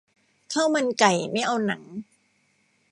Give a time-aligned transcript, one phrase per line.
[0.53, 1.83] ข้าวมันไก่ ไม่เอาหนัง